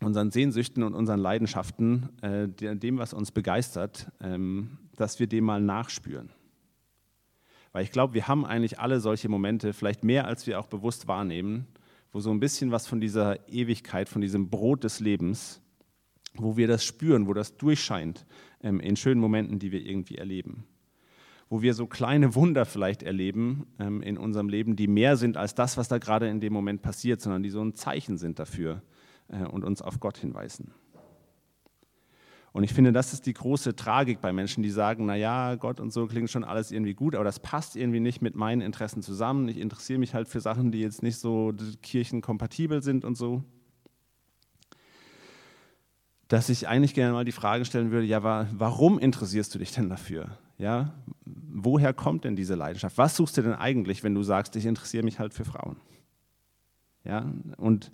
[0.02, 5.60] unseren Sehnsüchten und unseren Leidenschaften, äh, dem, was uns begeistert, ähm, dass wir dem mal
[5.60, 6.30] nachspüren.
[7.72, 11.06] Weil ich glaube, wir haben eigentlich alle solche Momente, vielleicht mehr als wir auch bewusst
[11.06, 11.66] wahrnehmen,
[12.12, 15.60] wo so ein bisschen was von dieser Ewigkeit, von diesem Brot des Lebens,
[16.34, 18.26] wo wir das spüren, wo das durchscheint
[18.62, 20.64] ähm, in schönen Momenten, die wir irgendwie erleben.
[21.48, 25.54] Wo wir so kleine Wunder vielleicht erleben ähm, in unserem Leben, die mehr sind als
[25.54, 28.82] das, was da gerade in dem Moment passiert, sondern die so ein Zeichen sind dafür
[29.50, 30.72] und uns auf Gott hinweisen.
[32.52, 35.92] Und ich finde, das ist die große Tragik bei Menschen, die sagen, naja, Gott und
[35.92, 39.46] so klingt schon alles irgendwie gut, aber das passt irgendwie nicht mit meinen Interessen zusammen.
[39.48, 43.44] Ich interessiere mich halt für Sachen, die jetzt nicht so kirchenkompatibel sind und so.
[46.26, 49.88] Dass ich eigentlich gerne mal die Frage stellen würde, ja, warum interessierst du dich denn
[49.88, 50.36] dafür?
[50.58, 50.92] Ja,
[51.24, 52.98] woher kommt denn diese Leidenschaft?
[52.98, 55.76] Was suchst du denn eigentlich, wenn du sagst, ich interessiere mich halt für Frauen?
[57.04, 57.90] Ja, und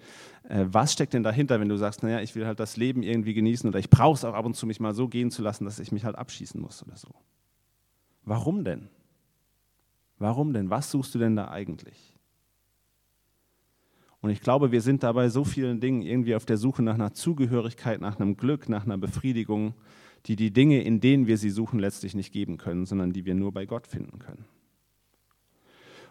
[0.48, 3.34] äh, was steckt denn dahinter, wenn du sagst, naja, ich will halt das Leben irgendwie
[3.34, 5.64] genießen oder ich brauche es auch ab und zu, mich mal so gehen zu lassen,
[5.64, 7.08] dass ich mich halt abschießen muss oder so?
[8.24, 8.88] Warum denn?
[10.18, 10.70] Warum denn?
[10.70, 12.16] Was suchst du denn da eigentlich?
[14.20, 17.12] Und ich glaube, wir sind dabei so vielen Dingen irgendwie auf der Suche nach einer
[17.12, 19.74] Zugehörigkeit, nach einem Glück, nach einer Befriedigung,
[20.26, 23.36] die die Dinge, in denen wir sie suchen, letztlich nicht geben können, sondern die wir
[23.36, 24.44] nur bei Gott finden können.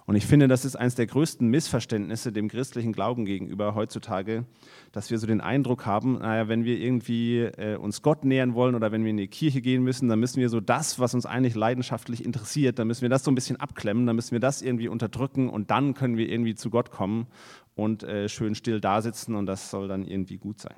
[0.08, 4.46] Und ich finde, das ist eines der größten Missverständnisse dem christlichen Glauben gegenüber heutzutage,
[4.92, 8.76] dass wir so den Eindruck haben, naja, wenn wir irgendwie äh, uns Gott nähern wollen
[8.76, 11.26] oder wenn wir in die Kirche gehen müssen, dann müssen wir so das, was uns
[11.26, 14.62] eigentlich leidenschaftlich interessiert, dann müssen wir das so ein bisschen abklemmen, dann müssen wir das
[14.62, 17.26] irgendwie unterdrücken und dann können wir irgendwie zu Gott kommen
[17.74, 20.76] und äh, schön still da sitzen und das soll dann irgendwie gut sein.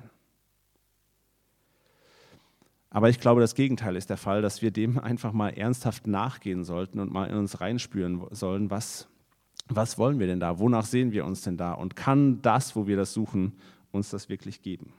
[2.88, 6.64] Aber ich glaube, das Gegenteil ist der Fall, dass wir dem einfach mal ernsthaft nachgehen
[6.64, 9.06] sollten und mal in uns reinspüren sollen, was
[9.68, 10.58] was wollen wir denn da?
[10.58, 11.72] Wonach sehen wir uns denn da?
[11.72, 13.52] Und kann das, wo wir das suchen,
[13.92, 14.92] uns das wirklich geben?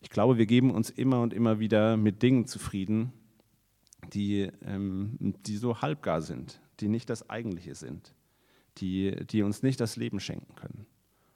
[0.00, 3.12] Ich glaube, wir geben uns immer und immer wieder mit Dingen zufrieden,
[4.12, 8.14] die, ähm, die so halbgar sind, die nicht das Eigentliche sind,
[8.78, 10.86] die, die uns nicht das Leben schenken können.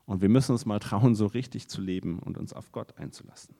[0.06, 3.54] Und wir müssen uns mal trauen, so richtig zu leben und uns auf Gott einzulassen.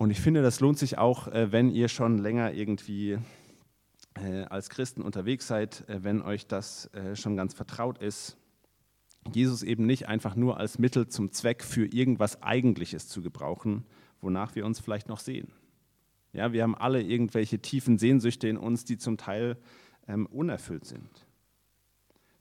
[0.00, 3.18] Und ich finde, das lohnt sich auch, äh, wenn ihr schon länger irgendwie
[4.14, 8.36] äh, als Christen unterwegs seid, äh, wenn euch das schon ganz vertraut ist.
[9.32, 13.84] Jesus eben nicht einfach nur als Mittel zum Zweck für irgendwas Eigentliches zu gebrauchen,
[14.20, 15.50] wonach wir uns vielleicht noch sehen.
[16.32, 19.58] Ja, wir haben alle irgendwelche tiefen Sehnsüchte in uns, die zum Teil
[20.06, 21.26] ähm, unerfüllt sind.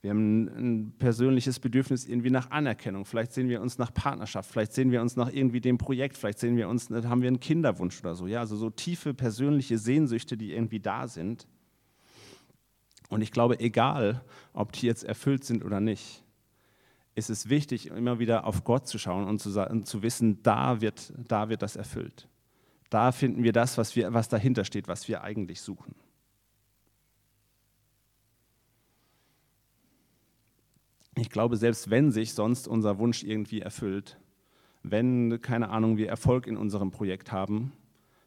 [0.01, 3.05] Wir haben ein persönliches Bedürfnis irgendwie nach Anerkennung.
[3.05, 6.39] Vielleicht sehen wir uns nach Partnerschaft, vielleicht sehen wir uns nach irgendwie dem Projekt, vielleicht
[6.39, 8.27] sehen wir uns, haben wir einen Kinderwunsch oder so.
[8.27, 11.47] Ja, also so tiefe persönliche Sehnsüchte, die irgendwie da sind.
[13.09, 14.21] Und ich glaube, egal,
[14.53, 16.23] ob die jetzt erfüllt sind oder nicht,
[17.15, 20.81] ist es wichtig, immer wieder auf Gott zu schauen und zu, und zu wissen, da
[20.81, 22.27] wird, da wird das erfüllt.
[22.91, 25.95] Da finden wir das, was, wir, was dahinter steht, was wir eigentlich suchen.
[31.17, 34.19] Ich glaube, selbst wenn sich sonst unser Wunsch irgendwie erfüllt,
[34.83, 37.73] wenn, keine Ahnung, wir Erfolg in unserem Projekt haben,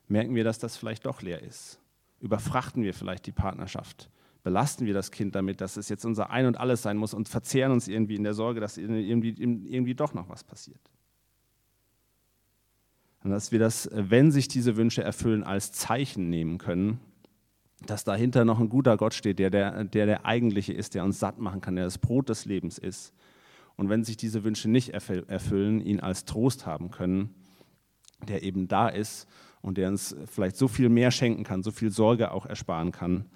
[0.08, 1.80] merken wir, dass das vielleicht doch leer ist.
[2.20, 4.10] Überfrachten wir vielleicht die Partnerschaft?
[4.42, 7.28] Belasten wir das Kind damit, dass es jetzt unser Ein und Alles sein muss und
[7.28, 10.80] verzehren uns irgendwie in der Sorge, dass irgendwie, irgendwie doch noch was passiert?
[13.22, 17.00] Und dass wir das, wenn sich diese Wünsche erfüllen, als Zeichen nehmen können,
[17.86, 21.18] dass dahinter noch ein guter Gott steht, der der, der der eigentliche ist, der uns
[21.18, 23.14] satt machen kann, der das Brot des Lebens ist.
[23.76, 27.34] Und wenn sich diese Wünsche nicht erfüllen, ihn als Trost haben können,
[28.28, 29.26] der eben da ist
[29.62, 33.26] und der uns vielleicht so viel mehr schenken kann, so viel Sorge auch ersparen kann,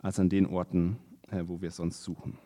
[0.00, 0.98] als an den Orten,
[1.30, 2.38] äh, wo wir es sonst suchen.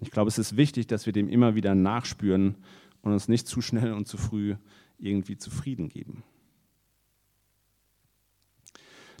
[0.00, 2.56] Ich glaube, es ist wichtig, dass wir dem immer wieder nachspüren
[3.02, 4.56] und uns nicht zu schnell und zu früh
[4.98, 6.24] irgendwie zufrieden geben.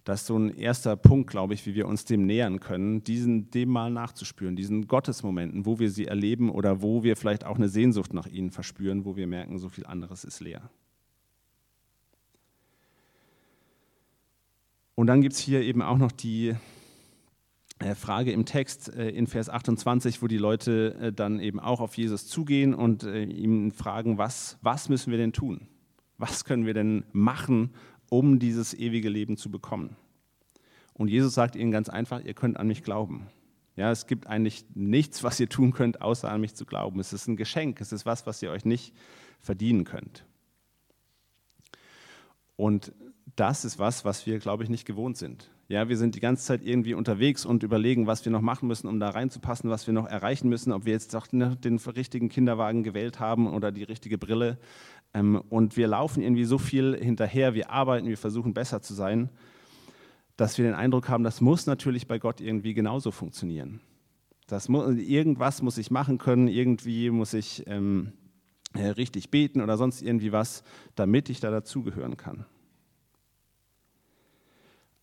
[0.04, 3.50] Das ist so ein erster Punkt, glaube ich, wie wir uns dem nähern können, diesen,
[3.50, 7.70] dem mal nachzuspüren, diesen Gottesmomenten, wo wir sie erleben oder wo wir vielleicht auch eine
[7.70, 10.70] Sehnsucht nach ihnen verspüren, wo wir merken, so viel anderes ist leer.
[14.94, 16.54] Und dann gibt es hier eben auch noch die
[17.80, 21.80] äh, Frage im Text äh, in Vers 28, wo die Leute äh, dann eben auch
[21.80, 25.66] auf Jesus zugehen und ihm fragen, was, was müssen wir denn tun?
[26.16, 27.70] Was können wir denn machen,
[28.14, 29.96] um dieses ewige Leben zu bekommen.
[30.92, 33.26] Und Jesus sagt ihnen ganz einfach, ihr könnt an mich glauben.
[33.74, 37.00] Ja, es gibt eigentlich nichts, was ihr tun könnt, außer an mich zu glauben.
[37.00, 38.94] Es ist ein Geschenk, es ist was, was ihr euch nicht
[39.40, 40.24] verdienen könnt.
[42.54, 42.92] Und
[43.34, 45.50] das ist was, was wir, glaube ich, nicht gewohnt sind.
[45.66, 48.86] Ja, wir sind die ganze Zeit irgendwie unterwegs und überlegen, was wir noch machen müssen,
[48.86, 52.82] um da reinzupassen, was wir noch erreichen müssen, ob wir jetzt doch den richtigen Kinderwagen
[52.82, 54.58] gewählt haben oder die richtige Brille.
[55.14, 59.30] Ähm, und wir laufen irgendwie so viel hinterher, wir arbeiten, wir versuchen besser zu sein,
[60.36, 63.80] dass wir den Eindruck haben, das muss natürlich bei Gott irgendwie genauso funktionieren.
[64.46, 68.12] Das muss, irgendwas muss ich machen können, irgendwie muss ich ähm,
[68.74, 70.62] äh, richtig beten oder sonst irgendwie was,
[70.94, 72.44] damit ich da dazugehören kann.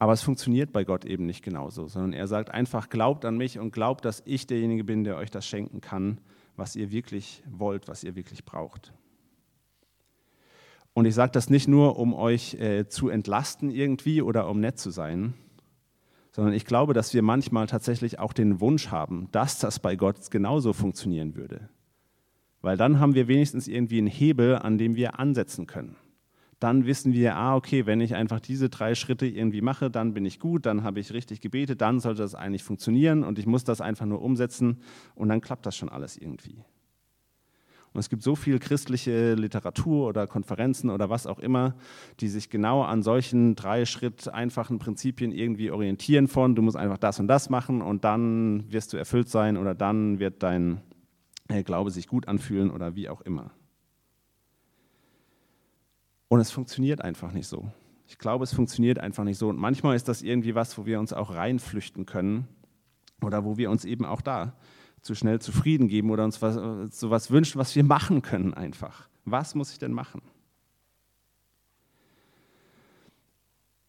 [0.02, 3.60] Aber es funktioniert bei Gott eben nicht genauso, sondern er sagt einfach, glaubt an mich
[3.60, 6.20] und glaubt, dass ich derjenige bin, der euch das schenken kann,
[6.56, 8.94] was ihr wirklich wollt, was ihr wirklich braucht.
[10.96, 14.80] Und ich sage das nicht nur, um euch äh, zu entlasten irgendwie oder um nett
[14.80, 15.36] zu sein,
[16.32, 20.32] sondern ich glaube, dass wir manchmal tatsächlich auch den Wunsch haben, dass das bei Gott
[20.32, 21.70] genauso funktionieren würde.
[22.62, 25.96] Weil dann haben wir wenigstens irgendwie einen Hebel, an dem wir ansetzen können.
[26.62, 30.26] Dann wissen wir, ah, okay, wenn ich einfach diese drei Schritte irgendwie mache, dann bin
[30.26, 33.63] ich gut, dann habe ich richtig gebetet, dann sollte das eigentlich funktionieren und ich muss
[33.63, 34.78] das einfach nur umsetzen
[35.15, 36.63] und dann klappt das schon alles irgendwie.
[37.93, 41.74] Und es gibt so viel christliche Literatur oder Konferenzen oder was auch immer,
[42.19, 47.00] die sich genau an solchen drei Schritt einfachen Prinzipien irgendwie orientieren von, du musst einfach
[47.00, 50.82] das und das machen und dann wirst du erfüllt sein oder dann wird dein
[51.47, 53.52] äh, Glaube sich gut anfühlen oder wie auch immer.
[56.32, 57.70] Und es funktioniert einfach nicht so.
[58.08, 59.50] Ich glaube, es funktioniert einfach nicht so.
[59.50, 62.48] Und manchmal ist das irgendwie was, wo wir uns auch reinflüchten können
[63.22, 64.56] oder wo wir uns eben auch da
[65.02, 66.56] zu schnell zufrieden geben oder uns was,
[66.98, 69.10] so was wünschen, was wir machen können einfach.
[69.26, 70.22] Was muss ich denn machen?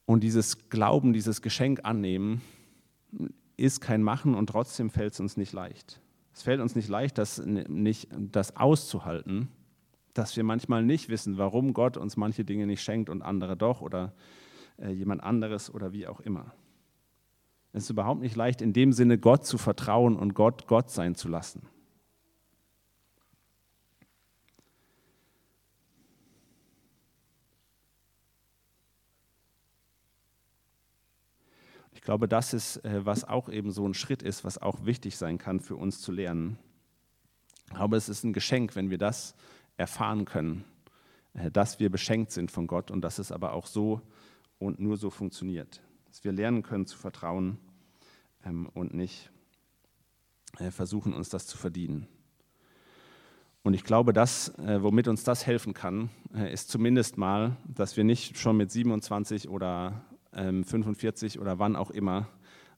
[0.04, 2.42] Und dieses Glauben, dieses Geschenk annehmen,
[3.56, 6.00] ist kein Machen und trotzdem fällt es uns nicht leicht.
[6.34, 9.48] Es fällt uns nicht leicht, das, nicht, das auszuhalten,
[10.14, 13.80] dass wir manchmal nicht wissen, warum Gott uns manche Dinge nicht schenkt und andere doch
[13.80, 14.12] oder
[14.78, 16.54] äh, jemand anderes oder wie auch immer.
[17.72, 21.14] Es ist überhaupt nicht leicht, in dem Sinne Gott zu vertrauen und Gott Gott sein
[21.14, 21.66] zu lassen.
[32.02, 35.16] Ich glaube, das ist, äh, was auch eben so ein Schritt ist, was auch wichtig
[35.16, 36.58] sein kann für uns zu lernen.
[37.68, 39.36] Ich glaube, es ist ein Geschenk, wenn wir das
[39.76, 40.64] erfahren können,
[41.34, 44.00] äh, dass wir beschenkt sind von Gott und dass es aber auch so
[44.58, 45.80] und nur so funktioniert
[46.12, 47.56] dass wir lernen können zu vertrauen
[48.44, 49.30] ähm, und nicht
[50.58, 52.06] äh, versuchen, uns das zu verdienen.
[53.62, 56.10] Und ich glaube, das, äh, womit uns das helfen kann,
[56.50, 60.04] ist zumindest mal, dass wir nicht schon mit 27 oder
[60.34, 62.28] ähm, 45 oder wann auch immer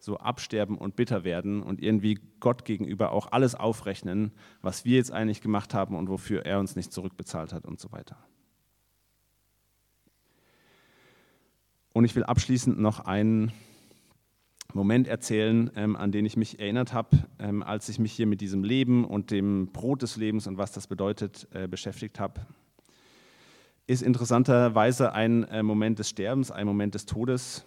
[0.04, 5.12] so absterben und bitter werden und irgendwie Gott gegenüber auch alles aufrechnen, was wir jetzt
[5.12, 8.16] eigentlich gemacht haben und wofür er uns nicht zurückbezahlt hat und so weiter.
[11.92, 13.52] Und ich will abschließend noch einen
[14.72, 18.40] Moment erzählen, ähm, an den ich mich erinnert habe, ähm, als ich mich hier mit
[18.40, 22.40] diesem Leben und dem Brot des Lebens und was das bedeutet äh, beschäftigt habe.
[23.86, 27.64] Ist interessanterweise ein äh, Moment des Sterbens, ein Moment des Todes,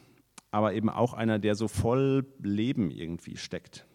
[0.51, 3.85] aber eben auch einer, der so voll Leben irgendwie steckt.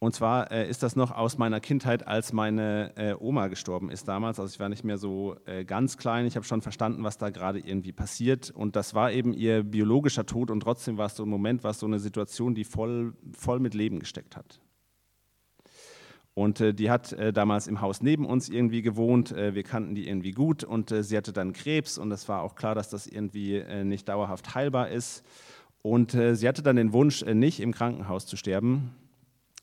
[0.00, 4.06] Und zwar äh, ist das noch aus meiner Kindheit, als meine äh, Oma gestorben ist
[4.06, 4.38] damals.
[4.38, 6.24] Also ich war nicht mehr so äh, ganz klein.
[6.24, 8.50] Ich habe schon verstanden, was da gerade irgendwie passiert.
[8.50, 10.52] Und das war eben ihr biologischer Tod.
[10.52, 13.58] Und trotzdem war es so ein Moment, war es so eine Situation, die voll, voll
[13.58, 14.60] mit Leben gesteckt hat.
[16.38, 19.32] Und äh, die hat äh, damals im Haus neben uns irgendwie gewohnt.
[19.32, 20.62] Äh, wir kannten die irgendwie gut.
[20.62, 21.98] Und sie hatte dann Krebs.
[21.98, 25.24] Und es war auch klar, dass das irgendwie nicht dauerhaft heilbar ist.
[25.82, 28.94] Und sie hatte dann den Wunsch, nicht im Krankenhaus zu sterben,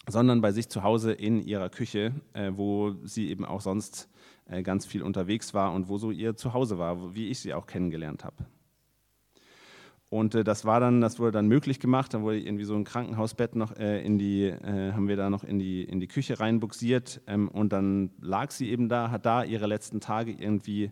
[0.08, 4.10] sondern bei sich zu Hause in ihrer Küche, äh, wo sie eben auch sonst
[4.48, 7.68] äh, ganz viel unterwegs war und wo so ihr Zuhause war, wie ich sie auch
[7.68, 8.46] kennengelernt habe.
[10.16, 12.14] Und äh, das war dann, das wurde dann möglich gemacht.
[12.14, 15.44] Da wurde irgendwie so ein Krankenhausbett noch äh, in die, äh, haben wir da noch
[15.44, 17.20] in die, in die Küche reinbuxiert.
[17.28, 20.90] Ähm, und dann lag sie eben da, hat da ihre letzten Tage irgendwie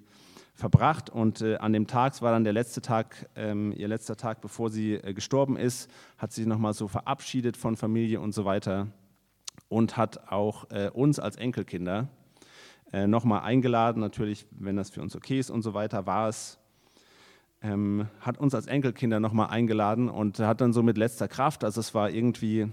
[0.55, 1.09] verbracht.
[1.09, 4.41] Und äh, an dem Tag, es war dann der letzte Tag, ähm, ihr letzter Tag,
[4.41, 8.87] bevor sie gestorben ist, hat sie nochmal so verabschiedet von Familie und so weiter
[9.69, 12.09] und hat auch äh, uns als Enkelkinder
[12.91, 16.59] äh, nochmal eingeladen, natürlich, wenn das für uns okay ist und so weiter, war es,
[17.63, 21.79] ähm, hat uns als Enkelkinder nochmal eingeladen und hat dann so mit letzter Kraft, also
[21.79, 22.67] es war irgendwie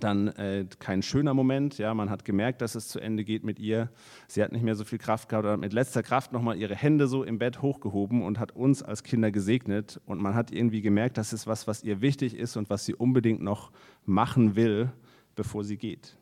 [0.00, 3.58] dann äh, kein schöner Moment, ja, man hat gemerkt, dass es zu Ende geht mit
[3.58, 3.90] ihr,
[4.26, 7.06] sie hat nicht mehr so viel Kraft gehabt, aber mit letzter Kraft nochmal ihre Hände
[7.06, 10.00] so im Bett hochgehoben und hat uns als Kinder gesegnet.
[10.06, 12.94] Und man hat irgendwie gemerkt, das ist was, was ihr wichtig ist und was sie
[12.94, 13.70] unbedingt noch
[14.04, 14.90] machen will
[15.34, 16.16] bevor sie geht.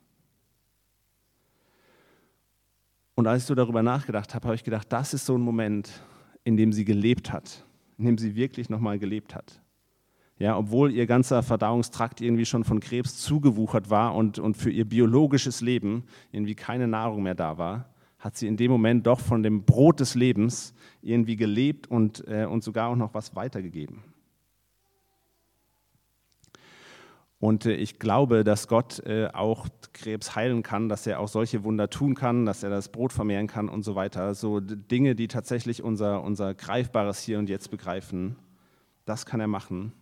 [3.14, 6.02] Und als ich so darüber nachgedacht habe, habe ich gedacht, das ist so ein Moment,
[6.44, 7.66] in dem sie gelebt hat,
[8.00, 9.62] in dem sie wirklich nochmal gelebt hat.
[10.38, 14.86] Ja, obwohl ihr ganzer Verdauungstrakt irgendwie schon von Krebs zugewuchert war und, und für ihr
[14.86, 19.42] biologisches Leben irgendwie keine Nahrung mehr da war, hat sie in dem Moment doch von
[19.42, 24.02] dem Brot des Lebens irgendwie gelebt und, äh, und sogar auch noch was weitergegeben.
[27.40, 31.64] Und äh, ich glaube, dass Gott äh, auch Krebs heilen kann, dass er auch solche
[31.64, 34.34] Wunder tun kann, dass er das Brot vermehren kann und so weiter.
[34.34, 38.36] So Dinge, die tatsächlich unser, unser greifbares Hier und Jetzt begreifen,
[39.06, 39.92] das kann er machen.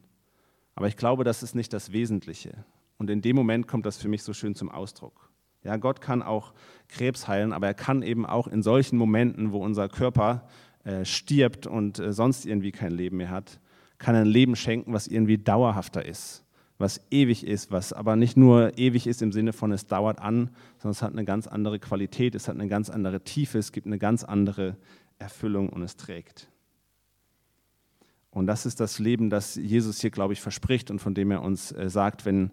[0.75, 2.65] Aber ich glaube, das ist nicht das Wesentliche.
[2.99, 5.31] Und in dem Moment kommt das für mich so schön zum Ausdruck.
[5.63, 6.53] Ja, Gott kann auch
[6.89, 10.49] Krebs heilen, aber er kann eben auch in solchen Momenten, wo unser Körper
[10.85, 13.61] äh, stirbt und sonst irgendwie kein Leben mehr hat,
[13.99, 16.45] kann ein Leben schenken, was irgendwie dauerhafter ist
[16.79, 20.51] was ewig ist, was aber nicht nur ewig ist im Sinne von es dauert an,
[20.79, 23.87] sondern es hat eine ganz andere Qualität, es hat eine ganz andere Tiefe, es gibt
[23.87, 24.77] eine ganz andere
[25.19, 26.49] Erfüllung und es trägt.
[28.31, 31.43] Und das ist das Leben, das Jesus hier, glaube ich, verspricht und von dem er
[31.43, 32.53] uns äh, sagt, wenn,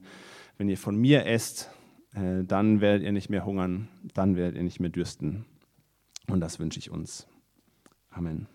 [0.57, 1.69] wenn ihr von mir esst,
[2.13, 5.45] äh, dann werdet ihr nicht mehr hungern, dann werdet ihr nicht mehr dürsten.
[6.27, 7.27] Und das wünsche ich uns.
[8.09, 8.47] Amen.